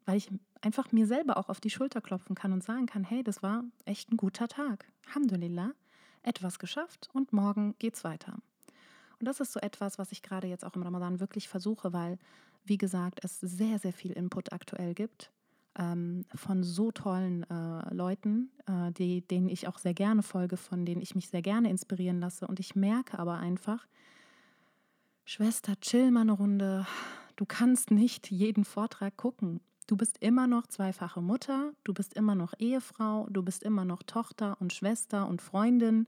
Weil 0.06 0.16
ich 0.16 0.32
einfach 0.62 0.94
mir 0.94 1.06
selber 1.06 1.36
auch 1.36 1.50
auf 1.50 1.60
die 1.60 1.70
Schulter 1.70 2.00
klopfen 2.00 2.34
kann 2.34 2.54
und 2.54 2.64
sagen 2.64 2.86
kann, 2.86 3.04
hey, 3.04 3.22
das 3.22 3.44
war 3.44 3.66
echt 3.84 4.10
ein 4.10 4.16
guter 4.16 4.48
Tag. 4.48 4.90
Alhamdulillah, 5.08 5.74
etwas 6.24 6.60
geschafft 6.60 7.10
und 7.12 7.34
morgen 7.34 7.76
geht's 7.78 8.06
weiter. 8.06 8.38
Und 9.20 9.26
das 9.26 9.42
ist 9.42 9.52
so 9.52 9.60
etwas, 9.60 10.00
was 10.00 10.14
ich 10.14 10.22
gerade 10.22 10.48
jetzt 10.48 10.64
auch 10.64 10.78
im 10.78 10.84
Ramadan 10.84 11.20
wirklich 11.20 11.50
versuche, 11.50 11.92
weil, 11.92 12.20
wie 12.64 12.78
gesagt, 12.78 13.20
es 13.22 13.42
sehr, 13.42 13.80
sehr 13.80 13.92
viel 13.92 14.14
Input 14.14 14.54
aktuell 14.54 14.94
gibt 14.94 15.30
ähm, 15.78 16.26
von 16.36 16.64
so 16.64 16.92
tollen 16.92 17.44
äh, 17.50 17.94
Leuten, 17.94 18.52
äh, 18.68 18.92
die, 18.92 19.22
denen 19.22 19.50
ich 19.50 19.68
auch 19.68 19.78
sehr 19.78 19.94
gerne 19.94 20.24
folge, 20.24 20.58
von 20.58 20.86
denen 20.86 21.02
ich 21.02 21.16
mich 21.16 21.30
sehr 21.30 21.42
gerne 21.42 21.70
inspirieren 21.70 22.20
lasse. 22.20 22.48
Und 22.48 22.60
ich 22.60 22.76
merke 22.76 23.20
aber 23.20 23.38
einfach, 23.38 23.88
Schwester, 25.24 25.80
chill 25.80 26.12
mal 26.12 26.22
eine 26.22 26.34
Runde. 26.34 26.86
Du 27.36 27.46
kannst 27.46 27.92
nicht 27.92 28.30
jeden 28.32 28.66
Vortrag 28.66 29.16
gucken. 29.18 29.62
Du 29.88 29.98
bist 29.98 30.18
immer 30.20 30.48
noch 30.48 30.68
zweifache 30.68 31.22
Mutter, 31.22 31.74
du 31.84 31.94
bist 31.94 32.14
immer 32.14 32.36
noch 32.36 32.54
Ehefrau, 32.60 33.28
du 33.30 33.44
bist 33.44 33.64
immer 33.64 33.84
noch 33.84 34.04
Tochter 34.04 34.56
und 34.62 34.72
Schwester 34.72 35.28
und 35.28 35.42
Freundin. 35.42 36.08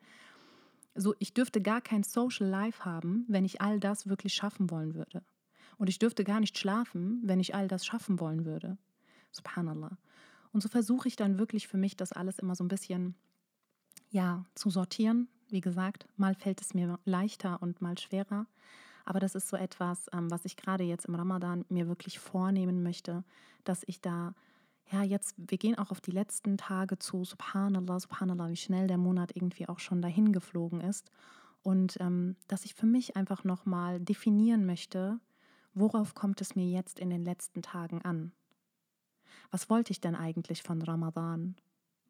So, 0.96 1.16
ich 1.20 1.34
dürfte 1.34 1.62
gar 1.62 1.82
kein 1.82 2.04
Social 2.04 2.48
Life 2.48 2.86
haben, 2.86 3.26
wenn 3.28 3.46
ich 3.46 3.62
all 3.62 3.80
das 3.80 4.08
wirklich 4.08 4.34
schaffen 4.34 4.70
wollen 4.70 4.94
würde. 4.94 5.24
Und 5.78 5.90
ich 5.90 6.00
dürfte 6.00 6.24
gar 6.24 6.40
nicht 6.40 6.58
schlafen, 6.58 7.22
wenn 7.24 7.40
ich 7.40 7.56
all 7.56 7.68
das 7.68 7.86
schaffen 7.86 8.20
wollen 8.20 8.46
würde. 8.46 8.78
Subhanallah. 9.34 9.98
Und 10.54 10.62
so 10.62 10.70
versuche 10.70 11.08
ich 11.08 11.16
dann 11.16 11.38
wirklich 11.38 11.68
für 11.68 11.78
mich, 11.78 11.98
das 11.98 12.14
alles 12.14 12.40
immer 12.40 12.56
so 12.56 12.64
ein 12.64 12.70
bisschen 12.70 13.16
ja, 14.10 14.46
zu 14.56 14.70
sortieren. 14.70 15.28
Wie 15.50 15.62
gesagt, 15.62 16.08
mal 16.16 16.36
fällt 16.36 16.62
es 16.62 16.74
mir 16.74 17.00
leichter 17.04 17.62
und 17.62 17.82
mal 17.82 17.98
schwerer. 17.98 18.46
Aber 19.06 19.20
das 19.20 19.36
ist 19.36 19.50
so 19.50 19.58
etwas, 19.58 20.08
ähm, 20.14 20.32
was 20.32 20.46
ich 20.46 20.56
gerade 20.56 20.84
jetzt 20.84 21.06
im 21.06 21.16
Ramadan 21.16 21.66
mir 21.70 21.88
wirklich 21.88 22.20
vornehmen 22.20 22.84
möchte, 22.84 23.24
dass 23.64 23.84
ich 23.88 24.00
da, 24.00 24.34
ja, 24.92 25.04
jetzt, 25.04 25.36
wir 25.38 25.58
gehen 25.58 25.78
auch 25.78 25.92
auf 25.92 26.00
die 26.00 26.12
letzten 26.12 26.58
Tage 26.58 27.00
zu, 27.00 27.26
subhanallah, 27.26 28.00
subhanallah, 28.00 28.50
wie 28.50 28.56
schnell 28.56 28.88
der 28.88 28.98
Monat 28.98 29.36
irgendwie 29.36 29.68
auch 29.68 29.80
schon 29.80 30.02
dahin 30.02 30.32
geflogen 30.32 30.80
ist. 30.80 31.12
Und 31.64 31.98
ähm, 32.00 32.36
dass 32.48 32.66
ich 32.66 32.76
für 32.76 32.86
mich 32.86 33.16
einfach 33.16 33.44
nochmal 33.44 34.00
definieren 34.00 34.66
möchte, 34.66 35.20
worauf 35.74 36.14
kommt 36.14 36.40
es 36.42 36.56
mir 36.56 36.68
jetzt 36.68 37.00
in 37.00 37.10
den 37.10 37.26
letzten 37.26 37.62
Tagen 37.62 38.02
an? 38.04 38.32
Was 39.52 39.70
wollte 39.70 39.92
ich 39.92 40.02
denn 40.02 40.16
eigentlich 40.16 40.64
von 40.64 40.82
Ramadan? 40.82 41.56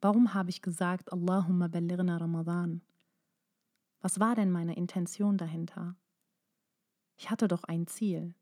Warum 0.02 0.34
habe 0.34 0.50
ich 0.50 0.62
gesagt, 0.62 1.12
Allahumma 1.14 1.68
ballirna 1.68 2.18
Ramadan? 2.18 2.82
Was 4.02 4.20
war 4.20 4.36
denn 4.36 4.52
meine 4.52 4.76
Intention 4.76 5.38
dahinter? 5.38 5.96
Ich 7.18 7.30
hatte 7.30 7.48
doch 7.48 7.64
ein 7.64 7.88
Ziel. 7.88 8.36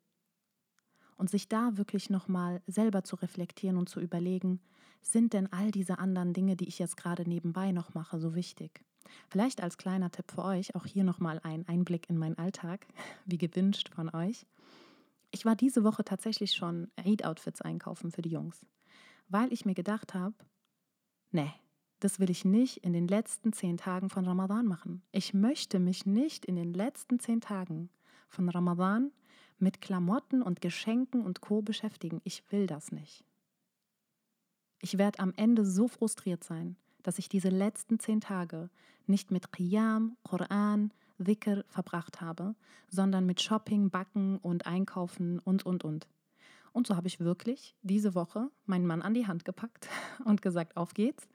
Und 1.18 1.30
sich 1.30 1.48
da 1.48 1.78
wirklich 1.78 2.10
nochmal 2.10 2.64
selber 2.66 3.04
zu 3.04 3.16
reflektieren 3.16 3.78
und 3.78 3.88
zu 3.88 4.00
überlegen, 4.00 4.60
sind 5.02 5.34
denn 5.34 5.52
all 5.54 5.70
diese 5.70 6.00
anderen 6.00 6.34
Dinge, 6.34 6.56
die 6.56 6.68
ich 6.68 6.80
jetzt 6.80 6.98
gerade 6.98 7.30
nebenbei 7.30 7.72
noch 7.72 7.94
mache, 7.94 8.20
so 8.20 8.34
wichtig? 8.34 8.84
Vielleicht 9.30 9.62
als 9.62 9.78
kleiner 9.78 10.12
Tipp 10.12 10.32
für 10.32 10.44
euch, 10.44 10.76
auch 10.76 10.86
hier 10.86 11.04
nochmal 11.04 11.40
ein 11.44 11.68
Einblick 11.68 12.10
in 12.10 12.18
meinen 12.18 12.38
Alltag, 12.38 12.88
wie 13.26 13.38
gewünscht 13.38 13.90
von 13.94 14.14
euch. 14.14 14.46
Ich 15.32 15.46
war 15.46 15.56
diese 15.56 15.84
Woche 15.84 16.04
tatsächlich 16.04 16.54
schon 16.54 16.90
Eid-Outfits 16.98 17.62
einkaufen 17.62 18.12
für 18.12 18.22
die 18.22 18.32
Jungs, 18.32 18.66
weil 19.32 19.52
ich 19.54 19.66
mir 19.66 19.74
gedacht 19.74 20.14
habe, 20.14 20.36
nee, 21.32 21.52
das 22.00 22.20
will 22.20 22.30
ich 22.30 22.46
nicht 22.46 22.78
in 22.78 22.94
den 22.94 23.08
letzten 23.08 23.54
zehn 23.54 23.78
Tagen 23.78 24.10
von 24.10 24.26
Ramadan 24.26 24.66
machen. 24.66 25.04
Ich 25.12 25.34
möchte 25.34 25.80
mich 25.80 26.06
nicht 26.06 26.46
in 26.46 26.56
den 26.56 26.74
letzten 26.74 27.20
zehn 27.20 27.42
Tagen 27.42 27.90
von 28.28 28.50
Ramadan 28.50 29.12
mit 29.60 29.82
Klamotten 29.82 30.42
und 30.42 30.62
Geschenken 30.62 31.22
und 31.22 31.42
Co 31.42 31.62
beschäftigen. 31.62 32.22
Ich 32.24 32.44
will 32.52 32.66
das 32.66 32.92
nicht. 32.92 33.24
Ich 34.82 34.98
werde 34.98 35.20
am 35.20 35.34
Ende 35.36 35.66
so 35.66 35.88
frustriert 35.88 36.44
sein, 36.44 36.76
dass 37.04 37.20
ich 37.20 37.30
diese 37.30 37.50
letzten 37.50 38.00
zehn 38.00 38.20
Tage 38.20 38.70
nicht 39.06 39.30
mit 39.30 39.52
Qiyam, 39.52 40.18
Koran, 40.24 40.92
Dhikr 41.20 41.64
verbracht 41.68 42.20
habe, 42.20 42.56
sondern 42.90 43.28
mit 43.28 43.42
Shopping, 43.42 43.92
Backen 43.92 44.38
und 44.40 44.66
Einkaufen 44.66 45.40
und, 45.40 45.66
und, 45.66 45.84
und. 45.84 46.08
Und 46.74 46.88
so 46.88 46.96
habe 46.96 47.08
ich 47.08 47.20
wirklich 47.20 47.75
diese 47.82 48.16
Woche 48.16 48.50
meinen 48.66 48.86
Mann 48.86 49.01
an 49.01 49.13
die 49.13 49.28
Hand 49.28 49.46
gepackt 49.46 49.90
und 50.25 50.42
gesagt, 50.42 50.78
auf 50.78 50.94
geht's. 50.94 51.28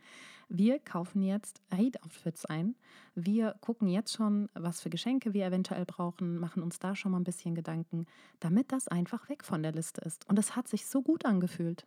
Wir 0.49 0.79
kaufen 0.79 1.23
jetzt 1.23 1.61
Eid-Outfits 1.71 2.45
ein. 2.45 2.77
Wir 3.17 3.57
gucken 3.61 3.89
jetzt 3.89 4.15
schon, 4.15 4.49
was 4.55 4.81
für 4.81 4.91
Geschenke 4.91 5.35
wir 5.35 5.45
eventuell 5.45 5.85
brauchen, 5.85 6.39
machen 6.39 6.63
uns 6.63 6.79
da 6.79 6.95
schon 6.95 7.11
mal 7.11 7.19
ein 7.19 7.25
bisschen 7.25 7.57
Gedanken, 7.57 8.07
damit 8.39 8.71
das 8.71 8.87
einfach 8.87 9.29
weg 9.29 9.43
von 9.43 9.65
der 9.65 9.73
Liste 9.73 10.03
ist. 10.03 10.29
Und 10.29 10.39
es 10.39 10.55
hat 10.55 10.69
sich 10.69 10.87
so 10.87 11.03
gut 11.03 11.25
angefühlt. 11.25 11.85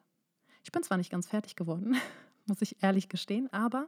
Ich 0.63 0.73
bin 0.73 0.83
zwar 0.83 0.97
nicht 0.97 1.09
ganz 1.09 1.27
fertig 1.27 1.55
geworden, 1.55 1.95
muss 2.47 2.61
ich 2.61 2.83
ehrlich 2.83 3.07
gestehen, 3.07 3.51
aber 3.53 3.87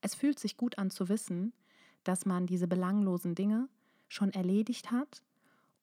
es 0.00 0.16
fühlt 0.16 0.40
sich 0.40 0.56
gut 0.56 0.76
an 0.76 0.90
zu 0.90 1.08
wissen, 1.08 1.52
dass 2.02 2.26
man 2.26 2.46
diese 2.46 2.66
belanglosen 2.66 3.36
Dinge 3.36 3.68
schon 4.08 4.32
erledigt 4.32 4.90
hat 4.90 5.22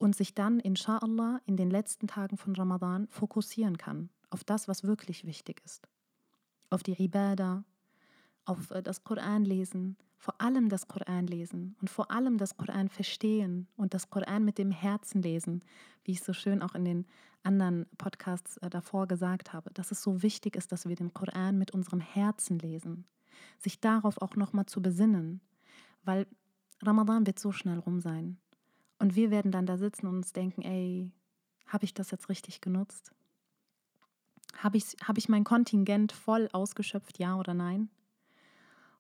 und 0.02 0.16
sich 0.16 0.34
dann, 0.34 0.60
inshallah, 0.60 1.42
in 1.46 1.58
den 1.58 1.70
letzten 1.70 2.08
Tagen 2.08 2.36
von 2.36 2.56
Ramadan 2.56 3.08
fokussieren 3.10 3.78
kann 3.78 4.10
auf 4.32 4.44
das, 4.44 4.68
was 4.68 4.84
wirklich 4.84 5.26
wichtig 5.26 5.62
ist. 5.64 5.88
Auf 6.72 6.82
die 6.82 6.94
Ibadah, 6.94 7.64
auf 8.46 8.72
äh, 8.72 8.82
das 8.82 9.04
Koran 9.04 9.46
lesen, 9.46 9.98
vor 10.18 10.42
allem 10.42 10.70
das 10.70 10.88
Koran 10.88 11.28
lesen 11.28 11.76
und 11.82 11.90
vor 11.90 12.10
allem 12.10 12.38
das 12.38 12.58
Koran 12.58 12.90
verstehen 12.90 13.68
und 13.76 13.94
das 13.94 14.10
Koran 14.10 14.44
mit 14.44 14.58
dem 14.58 14.72
Herzen 14.72 15.22
lesen, 15.22 15.64
wie 16.04 16.14
ich 16.14 16.24
so 16.24 16.34
schön 16.34 16.64
auch 16.64 16.74
in 16.74 16.86
den 16.86 17.06
anderen 17.44 17.86
Podcasts 17.98 18.58
äh, 18.58 18.70
davor 18.72 19.08
gesagt 19.08 19.54
habe, 19.54 19.70
dass 19.72 19.92
es 19.92 20.02
so 20.02 20.24
wichtig 20.24 20.56
ist, 20.56 20.72
dass 20.72 20.88
wir 20.88 20.96
den 20.96 21.14
Koran 21.14 21.60
mit 21.60 21.72
unserem 21.72 22.00
Herzen 22.00 22.58
lesen, 22.58 23.06
sich 23.60 23.80
darauf 23.80 24.20
auch 24.20 24.36
nochmal 24.36 24.66
zu 24.66 24.82
besinnen, 24.82 25.42
weil 26.04 26.26
Ramadan 26.82 27.28
wird 27.28 27.38
so 27.38 27.52
schnell 27.52 27.78
rum 27.78 28.00
sein 28.00 28.40
und 29.02 29.16
wir 29.16 29.32
werden 29.32 29.52
dann 29.52 29.66
da 29.66 29.78
sitzen 29.78 30.06
und 30.06 30.18
uns 30.18 30.32
denken, 30.32 30.62
ey, 30.62 31.12
habe 31.66 31.86
ich 31.86 31.96
das 31.96 32.12
jetzt 32.12 32.30
richtig 32.30 32.62
genutzt? 32.62 33.12
Habe 34.56 34.78
ich, 34.78 34.96
hab 35.04 35.18
ich 35.18 35.28
mein 35.28 35.44
Kontingent 35.44 36.12
voll 36.12 36.48
ausgeschöpft, 36.54 37.18
ja 37.18 37.36
oder 37.36 37.56
nein? 37.56 37.90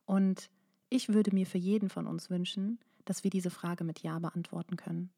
Und 0.06 0.50
ich 0.90 1.10
würde 1.10 1.36
mir 1.36 1.46
für 1.46 1.60
jeden 1.60 1.90
von 1.90 2.08
uns 2.08 2.32
wünschen, 2.32 2.80
dass 3.06 3.24
wir 3.24 3.30
diese 3.30 3.52
Frage 3.52 3.84
mit 3.84 4.00
Ja 4.00 4.18
beantworten 4.18 4.76
können. 4.76 5.12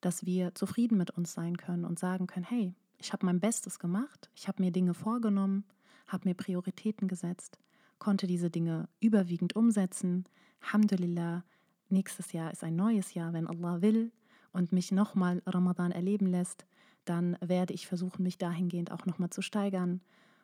Dass 0.00 0.26
wir 0.26 0.56
zufrieden 0.56 0.98
mit 0.98 1.12
uns 1.12 1.32
sein 1.32 1.56
können 1.56 1.84
und 1.84 2.00
sagen 2.00 2.26
können, 2.26 2.46
hey, 2.46 2.74
ich 2.98 3.12
habe 3.12 3.24
mein 3.26 3.38
Bestes 3.38 3.78
gemacht, 3.78 4.28
ich 4.34 4.48
habe 4.48 4.60
mir 4.60 4.72
Dinge 4.72 4.94
vorgenommen, 4.94 5.64
habe 6.08 6.28
mir 6.28 6.34
Prioritäten 6.34 7.06
gesetzt, 7.06 7.60
konnte 8.00 8.26
diese 8.26 8.50
Dinge 8.50 8.88
überwiegend 8.98 9.54
umsetzen. 9.54 10.24
Alhamdulillah, 10.62 11.44
nächstes 11.90 12.32
Jahr 12.32 12.50
ist 12.50 12.64
ein 12.64 12.76
neues 12.76 13.14
Jahr, 13.14 13.32
wenn 13.32 13.46
Allah 13.46 13.82
will 13.82 14.12
und 14.52 14.72
mich 14.72 14.92
nochmal 14.92 15.42
Ramadan 15.46 15.92
erleben 15.92 16.26
lässt, 16.26 16.66
dann 17.04 17.36
werde 17.40 17.74
ich 17.74 17.86
versuchen, 17.86 18.22
mich 18.22 18.38
dahingehend 18.38 18.90
auch 18.90 19.06
nochmal 19.06 19.30
zu 19.30 19.42
steigern 19.42 20.00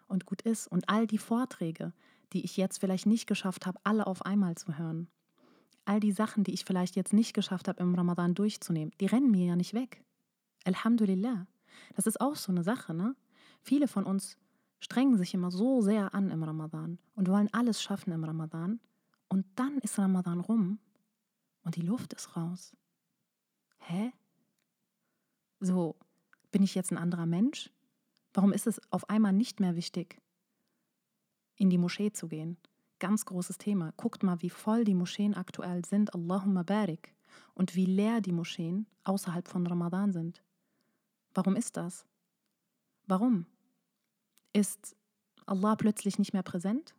und 0.06 0.26
gut 0.26 0.42
ist. 0.42 0.68
Und 0.68 0.88
all 0.88 1.06
die 1.06 1.18
Vorträge, 1.18 1.92
die 2.32 2.44
ich 2.44 2.56
jetzt 2.56 2.78
vielleicht 2.78 3.06
nicht 3.06 3.26
geschafft 3.26 3.66
habe, 3.66 3.78
alle 3.84 4.06
auf 4.06 4.24
einmal 4.24 4.56
zu 4.56 4.78
hören. 4.78 5.08
All 5.84 5.98
die 5.98 6.12
Sachen, 6.12 6.44
die 6.44 6.52
ich 6.52 6.64
vielleicht 6.64 6.94
jetzt 6.94 7.12
nicht 7.12 7.34
geschafft 7.34 7.66
habe, 7.66 7.82
im 7.82 7.94
Ramadan 7.94 8.34
durchzunehmen, 8.34 8.92
die 9.00 9.06
rennen 9.06 9.30
mir 9.30 9.46
ja 9.46 9.56
nicht 9.56 9.74
weg. 9.74 10.04
Alhamdulillah. 10.64 11.46
Das 11.96 12.06
ist 12.06 12.20
auch 12.20 12.36
so 12.36 12.52
eine 12.52 12.62
Sache, 12.62 12.94
ne? 12.94 13.16
Viele 13.62 13.88
von 13.88 14.04
uns 14.04 14.36
strengen 14.78 15.16
sich 15.16 15.34
immer 15.34 15.50
so 15.50 15.80
sehr 15.80 16.14
an 16.14 16.30
im 16.30 16.42
Ramadan 16.42 16.98
und 17.14 17.28
wollen 17.28 17.48
alles 17.52 17.82
schaffen 17.82 18.12
im 18.12 18.24
Ramadan. 18.24 18.80
Und 19.28 19.46
dann 19.56 19.78
ist 19.78 19.98
Ramadan 19.98 20.40
rum 20.40 20.78
und 21.64 21.76
die 21.76 21.82
Luft 21.82 22.12
ist 22.12 22.36
raus. 22.36 22.76
Hä? 23.78 24.12
So, 25.60 25.96
bin 26.50 26.62
ich 26.62 26.74
jetzt 26.74 26.90
ein 26.90 26.98
anderer 26.98 27.26
Mensch? 27.26 27.70
Warum 28.34 28.52
ist 28.52 28.66
es 28.66 28.80
auf 28.90 29.08
einmal 29.10 29.32
nicht 29.32 29.60
mehr 29.60 29.76
wichtig, 29.76 30.22
in 31.56 31.70
die 31.70 31.78
Moschee 31.78 32.12
zu 32.12 32.28
gehen. 32.28 32.56
Ganz 32.98 33.24
großes 33.24 33.58
Thema. 33.58 33.92
Guckt 33.96 34.22
mal, 34.22 34.42
wie 34.42 34.50
voll 34.50 34.84
die 34.84 34.94
Moscheen 34.94 35.34
aktuell 35.34 35.84
sind. 35.84 36.14
Allahumma 36.14 36.62
barik. 36.62 37.14
Und 37.54 37.74
wie 37.74 37.86
leer 37.86 38.20
die 38.20 38.32
Moscheen 38.32 38.86
außerhalb 39.04 39.48
von 39.48 39.66
Ramadan 39.66 40.12
sind. 40.12 40.42
Warum 41.34 41.56
ist 41.56 41.76
das? 41.76 42.04
Warum? 43.06 43.46
Ist 44.52 44.96
Allah 45.46 45.76
plötzlich 45.76 46.18
nicht 46.18 46.32
mehr 46.32 46.42
präsent? 46.42 46.94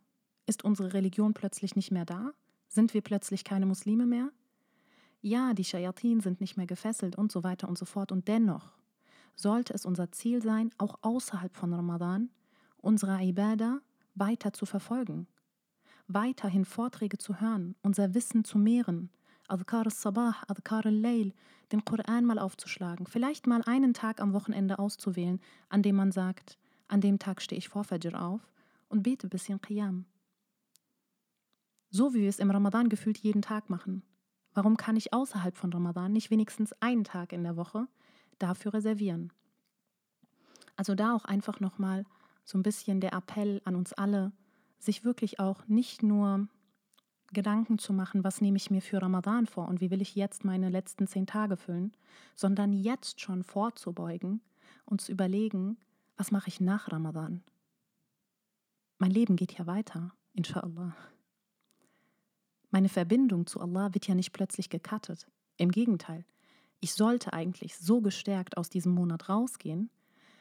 Ist 0.46 0.64
unsere 0.64 0.92
Religion 0.92 1.34
plötzlich 1.34 1.76
nicht 1.76 1.90
mehr 1.90 2.04
da? 2.04 2.32
Sind 2.68 2.94
wir 2.94 3.02
plötzlich 3.02 3.44
keine 3.44 3.66
Muslime 3.66 4.06
mehr? 4.06 4.30
Ja, 5.26 5.54
die 5.54 5.64
Shayatin 5.64 6.20
sind 6.20 6.42
nicht 6.42 6.58
mehr 6.58 6.66
gefesselt 6.66 7.16
und 7.16 7.32
so 7.32 7.42
weiter 7.42 7.66
und 7.66 7.78
so 7.78 7.86
fort. 7.86 8.12
Und 8.12 8.28
dennoch 8.28 8.72
sollte 9.34 9.72
es 9.72 9.86
unser 9.86 10.12
Ziel 10.12 10.42
sein, 10.42 10.70
auch 10.76 10.98
außerhalb 11.00 11.56
von 11.56 11.72
Ramadan, 11.72 12.28
unsere 12.76 13.24
Ibadah 13.24 13.80
weiter 14.14 14.52
zu 14.52 14.66
verfolgen, 14.66 15.26
weiterhin 16.08 16.66
Vorträge 16.66 17.16
zu 17.16 17.40
hören, 17.40 17.74
unser 17.80 18.12
Wissen 18.12 18.44
zu 18.44 18.58
mehren, 18.58 19.08
Adhkar 19.48 19.86
al-Sabah, 19.86 20.36
Adhkar 20.46 20.84
al-Layl, 20.84 21.32
den 21.72 21.86
Koran 21.86 22.26
mal 22.26 22.38
aufzuschlagen, 22.38 23.06
vielleicht 23.06 23.46
mal 23.46 23.62
einen 23.62 23.94
Tag 23.94 24.20
am 24.20 24.34
Wochenende 24.34 24.78
auszuwählen, 24.78 25.40
an 25.70 25.80
dem 25.80 25.96
man 25.96 26.12
sagt, 26.12 26.58
an 26.86 27.00
dem 27.00 27.18
Tag 27.18 27.40
stehe 27.40 27.58
ich 27.58 27.70
vor 27.70 27.84
Fajr 27.84 28.20
auf 28.20 28.42
und 28.90 29.02
bete 29.02 29.26
ein 29.26 29.30
bisschen 29.30 29.58
Qiyam. 29.62 30.04
So 31.88 32.12
wie 32.12 32.20
wir 32.20 32.28
es 32.28 32.40
im 32.40 32.50
Ramadan 32.50 32.90
gefühlt 32.90 33.16
jeden 33.16 33.40
Tag 33.40 33.70
machen. 33.70 34.02
Warum 34.54 34.76
kann 34.76 34.96
ich 34.96 35.12
außerhalb 35.12 35.56
von 35.56 35.72
Ramadan 35.72 36.12
nicht 36.12 36.30
wenigstens 36.30 36.72
einen 36.80 37.04
Tag 37.04 37.32
in 37.32 37.42
der 37.42 37.56
Woche 37.56 37.88
dafür 38.38 38.74
reservieren? 38.74 39.32
Also 40.76 40.94
da 40.94 41.14
auch 41.14 41.24
einfach 41.24 41.60
nochmal 41.60 42.04
so 42.44 42.56
ein 42.56 42.62
bisschen 42.62 43.00
der 43.00 43.12
Appell 43.12 43.60
an 43.64 43.74
uns 43.74 43.92
alle, 43.92 44.32
sich 44.78 45.04
wirklich 45.04 45.40
auch 45.40 45.66
nicht 45.66 46.02
nur 46.02 46.48
Gedanken 47.32 47.78
zu 47.78 47.92
machen, 47.92 48.22
was 48.22 48.40
nehme 48.40 48.56
ich 48.56 48.70
mir 48.70 48.80
für 48.80 49.02
Ramadan 49.02 49.46
vor 49.46 49.68
und 49.68 49.80
wie 49.80 49.90
will 49.90 50.00
ich 50.00 50.14
jetzt 50.14 50.44
meine 50.44 50.68
letzten 50.68 51.06
zehn 51.06 51.26
Tage 51.26 51.56
füllen, 51.56 51.92
sondern 52.36 52.72
jetzt 52.72 53.20
schon 53.20 53.42
vorzubeugen 53.42 54.40
und 54.84 55.00
zu 55.00 55.10
überlegen, 55.10 55.78
was 56.16 56.30
mache 56.30 56.48
ich 56.48 56.60
nach 56.60 56.92
Ramadan. 56.92 57.42
Mein 58.98 59.10
Leben 59.10 59.36
geht 59.36 59.58
ja 59.58 59.66
weiter, 59.66 60.12
inshallah. 60.32 60.94
Meine 62.74 62.88
Verbindung 62.88 63.46
zu 63.46 63.60
Allah 63.60 63.94
wird 63.94 64.08
ja 64.08 64.16
nicht 64.16 64.32
plötzlich 64.32 64.68
gekattet. 64.68 65.28
Im 65.58 65.70
Gegenteil, 65.70 66.24
ich 66.80 66.92
sollte 66.92 67.32
eigentlich 67.32 67.76
so 67.76 68.00
gestärkt 68.00 68.56
aus 68.56 68.68
diesem 68.68 68.90
Monat 68.90 69.28
rausgehen, 69.28 69.90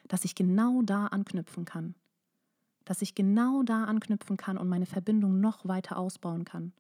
dass 0.07 0.25
ich 0.25 0.33
genau 0.33 0.81
da 0.81 1.05
anknüpfen 1.05 1.63
kann. 1.63 1.93
Dass 2.85 3.03
ich 3.03 3.13
genau 3.13 3.61
da 3.61 3.83
anknüpfen 3.83 4.35
kann 4.35 4.57
und 4.57 4.67
meine 4.67 4.87
Verbindung 4.87 5.41
noch 5.41 5.67
weiter 5.67 5.95
ausbauen 5.95 6.43
kann. 6.43 6.73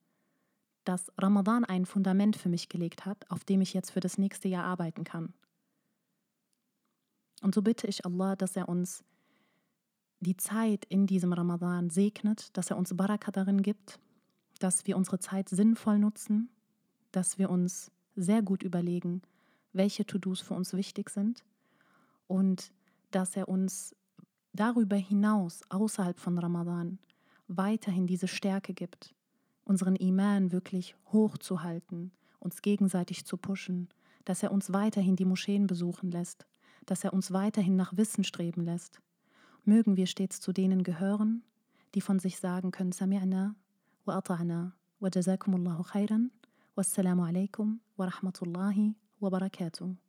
Dass 0.85 1.11
Ramadan 1.19 1.65
ein 1.65 1.85
Fundament 1.85 2.35
für 2.35 2.49
mich 2.49 2.67
gelegt 2.67 3.05
hat, 3.05 3.29
auf 3.29 3.43
dem 3.43 3.61
ich 3.61 3.75
jetzt 3.75 3.91
für 3.91 3.99
das 3.99 4.17
nächste 4.17 4.47
Jahr 4.47 4.63
arbeiten 4.63 5.03
kann. 5.03 5.35
Und 7.43 7.53
so 7.53 7.61
bitte 7.61 7.85
ich 7.85 8.07
Allah, 8.07 8.35
dass 8.35 8.55
er 8.55 8.67
uns 8.69 9.03
die 10.19 10.35
Zeit 10.35 10.83
in 10.85 11.05
diesem 11.05 11.31
Ramadan 11.31 11.91
segnet, 11.91 12.57
dass 12.57 12.71
er 12.71 12.77
uns 12.77 12.97
Baraka 12.97 13.29
darin 13.29 13.61
gibt, 13.61 13.99
dass 14.63 14.87
wir 14.87 14.95
unsere 14.95 15.19
Zeit 15.19 15.49
sinnvoll 15.49 15.99
nutzen, 15.99 16.49
dass 17.11 17.37
wir 17.37 17.49
uns 17.49 17.91
sehr 18.15 18.41
gut 18.41 18.63
überlegen, 18.63 19.21
welche 19.73 20.05
To-Dos 20.05 20.39
für 20.39 20.53
uns 20.53 20.71
wichtig 20.73 21.09
sind 21.09 21.43
und 22.27 22.71
dass 23.11 23.35
er 23.35 23.49
uns 23.49 23.93
darüber 24.53 24.95
hinaus, 24.95 25.63
außerhalb 25.67 26.17
von 26.17 26.37
Ramadan, 26.37 26.99
weiterhin 27.49 28.07
diese 28.07 28.29
Stärke 28.29 28.73
gibt, 28.73 29.13
unseren 29.65 29.97
Iman 29.97 30.53
wirklich 30.53 30.95
hochzuhalten, 31.11 32.13
uns 32.39 32.61
gegenseitig 32.61 33.25
zu 33.25 33.35
pushen, 33.35 33.89
dass 34.23 34.43
er 34.43 34.51
uns 34.53 34.71
weiterhin 34.71 35.17
die 35.17 35.25
Moscheen 35.25 35.67
besuchen 35.67 36.09
lässt, 36.09 36.45
dass 36.85 37.03
er 37.03 37.11
uns 37.11 37.33
weiterhin 37.33 37.75
nach 37.75 37.97
Wissen 37.97 38.23
streben 38.23 38.63
lässt. 38.63 39.01
Mögen 39.65 39.97
wir 39.97 40.07
stets 40.07 40.39
zu 40.39 40.53
denen 40.53 40.83
gehören, 40.83 41.43
die 41.95 42.01
von 42.01 42.19
sich 42.19 42.39
sagen 42.39 42.71
können, 42.71 42.93
Sami'na 42.93 43.55
wa 44.05 44.19
ata'na 44.19 44.71
wa 45.01 45.09
jazakumullahu 45.09 45.83
khairan, 45.83 46.31
wassalamu 46.75 47.25
alaikum 47.25 47.79
wa 47.97 48.05
rahmatullahi 48.05 48.95
wa 49.21 49.29
barakatuh. 49.29 50.02